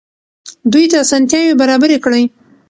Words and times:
دوی 0.71 0.85
ته 0.91 0.97
اسانتیاوې 1.03 1.53
برابرې 1.61 1.97
کړئ. 2.03 2.23